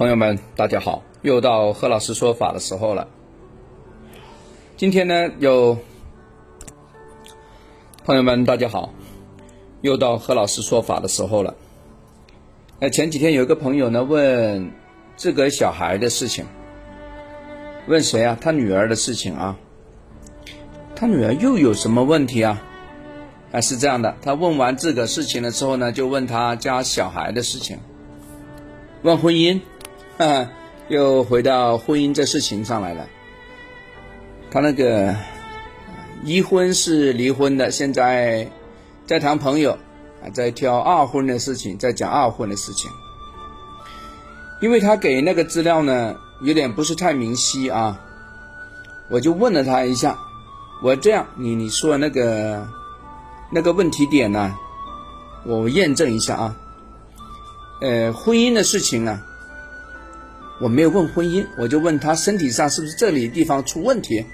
[0.00, 3.06] 朋友们，大家好，又到何老师说法的时候了。
[4.78, 5.76] 今天呢，有
[8.06, 8.94] 朋友们，大家好，
[9.82, 11.54] 又到何老师说法的时候了。
[12.78, 14.72] 那前几天有一个朋友呢，问
[15.18, 16.46] 这个小孩的事情，
[17.86, 18.38] 问谁啊？
[18.40, 19.58] 他女儿的事情啊。
[20.96, 22.62] 他女儿又有什么问题啊？
[23.52, 27.80] 啊，是这样的，他问完这个事情了之后呢，就问他家小孩的事情，
[29.02, 29.60] 问婚姻。
[30.88, 33.06] 又回到婚姻这事情上来了。
[34.50, 35.14] 他那个
[36.24, 38.46] 一婚是离婚的，现在
[39.06, 39.78] 在谈朋友
[40.22, 42.90] 啊，在挑二婚的事情，在讲二婚的事情。
[44.60, 47.98] 因为他给那个资料呢，有点不是太明晰啊，
[49.08, 50.18] 我就问了他一下。
[50.82, 52.68] 我这样，你你说那个
[53.50, 54.54] 那个问题点呢，
[55.46, 56.56] 我验证一下啊。
[57.80, 59.26] 呃，婚姻的事情啊。
[60.60, 64.24] 我没有问婚姻，我就问他身体上是不是这里地方出问题。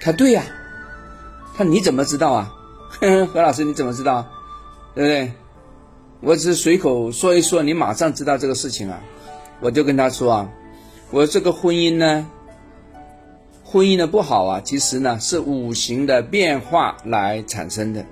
[0.00, 0.42] 他对呀，
[1.56, 2.52] 他你怎么知道啊？
[3.32, 4.26] 何老师你怎么知道？
[4.94, 5.32] 对不对？
[6.20, 9.00] 我只是随口说一说，你马上知道这个事情啊。
[9.60, 10.50] 我就跟他说啊，
[11.10, 12.28] 我这个婚姻呢，
[13.62, 18.04] 婚姻的不好啊，其实呢是五行的变化来产生的。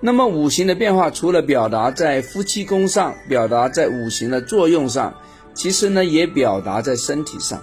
[0.00, 5.14] 那么五行的变化，除了表达在夫妻宫上，表达在五行的作用上。
[5.58, 7.60] 其实呢，也表达在身体上，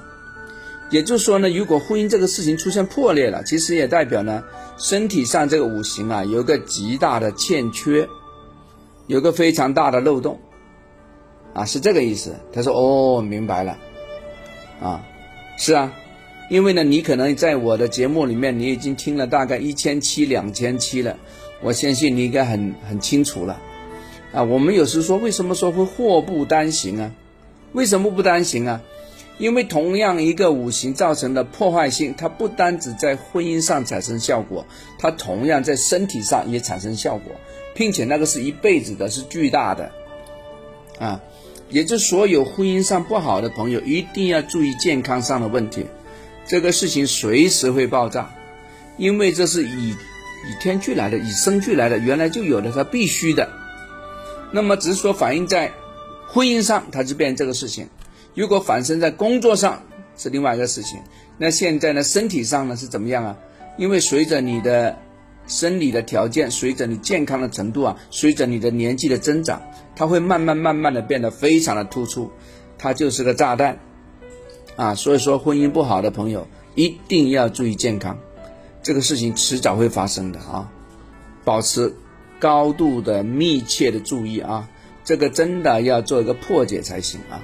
[0.90, 4.44] 也就是说呢，如果婚姻这个事情出现破裂了，其实也代表呢，
[4.78, 8.06] 身体上这个五行啊，有个极大的欠缺，
[9.08, 10.38] 有个非常大的漏洞，
[11.54, 12.36] 啊，是这个意思。
[12.52, 13.78] 他说：“哦，明白了，
[14.82, 15.02] 啊，
[15.58, 15.94] 是啊，
[16.50, 21.16] 因为呢，你可能在我的节目里面，你已经听了大概一千七、两千七了，
[21.62, 23.58] 我相信你应该很很清楚了，
[24.34, 27.10] 啊，我们有时说，为什么说会祸不单行啊？”
[27.76, 28.82] 为什么不单行啊？
[29.38, 34.66] 因为同样一个五行造成的破坏性，它不单只在婚姻上产生效果，
[34.98, 37.36] 它同样在身体上也产生效果，
[37.74, 39.92] 并且那个是一辈子的，是巨大的，
[41.00, 41.20] 啊，
[41.70, 45.86] 也就所有婚姻上不好的朋友一定要注意健康上的问题，
[46.48, 48.34] 这个事情随时会爆炸，
[48.96, 49.96] 因为这是以以
[50.62, 53.50] 天俱来的，与生俱来的，原来就有的，它必须的，
[54.54, 55.74] 那么只是说反映在。
[56.28, 57.86] 婚姻上，它就变成这个事情；
[58.34, 59.82] 如果反生在工作上，
[60.18, 61.00] 是另外一个事情。
[61.38, 63.38] 那现在呢，身体上呢是怎么样啊？
[63.78, 64.98] 因为随着你的
[65.48, 69.62] 生理的条件，随着你健康的程度啊，随着你的年纪的增长，
[69.96, 72.32] 它会慢慢慢慢的变得非常的突出，
[72.78, 73.78] 它就是个炸弹
[74.76, 74.96] 啊！
[74.96, 78.18] 所以说，婚姻不好的朋友一定要注意健康，
[78.82, 80.72] 这个事情迟早会发生的啊！
[81.44, 81.94] 保持
[82.40, 84.70] 高度的密切的注意啊！
[85.06, 87.40] 这个真的要做一个破解才行啊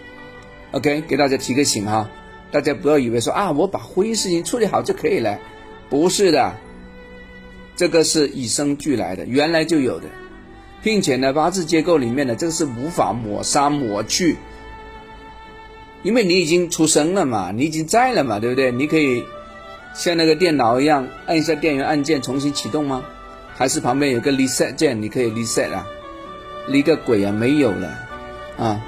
[0.72, 2.10] ！OK，给大家提个醒哈，
[2.52, 5.40] 大家不要以为说啊，我把婚姻事情处理好就可以了，
[5.90, 6.56] 不是的，
[7.76, 10.08] 这个是与生俱来的，原来就有的，
[10.82, 14.38] 并且呢，八字结构里面呢，这个是无法抹杀抹去，
[16.02, 18.72] 因为你已经出生了嘛，你已经在了嘛，对不对？
[18.72, 19.24] 你可以
[19.94, 23.06] 像那个电脑一样按一下电源按键重新启动吗？
[23.56, 25.86] 还是旁边有个 reset 键，你可以 reset 啊？
[26.68, 27.90] 离个鬼啊，没有了，
[28.58, 28.82] 啊，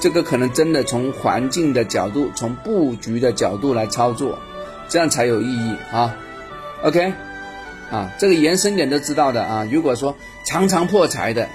[0.00, 4.38] 这个可能真的从环境的角度，从布局的角度来操作，
[4.88, 6.14] 这样才有意义啊。
[6.82, 7.12] OK，
[7.90, 9.66] 啊，这个延伸点都知道的啊。
[9.70, 11.48] 如果说常常破财的，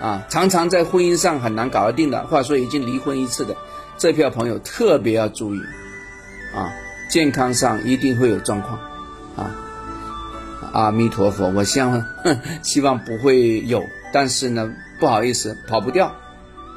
[0.00, 3.56] 啊，常常在婚姻上很难搞得定的，或者说已经离婚一次的，
[3.96, 5.60] 这票朋友特别要注意，
[6.54, 6.70] 啊，
[7.08, 8.78] 健康上一定会有状况，
[9.36, 9.50] 啊，
[10.72, 12.04] 阿弥陀佛，我希望
[12.62, 13.82] 希望不会有。
[14.14, 16.14] 但是呢，不好意思，跑不掉，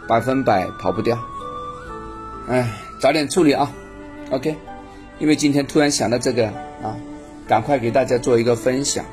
[0.07, 1.15] 百分百跑不掉。
[2.49, 2.67] 哎，
[2.99, 3.71] 早点处理啊
[4.31, 4.57] ，OK。
[5.19, 6.47] 因为今天突然想到这个
[6.81, 6.97] 啊，
[7.47, 9.05] 赶快给大家做一个分享。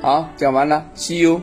[0.00, 1.42] 好，讲完了，See you。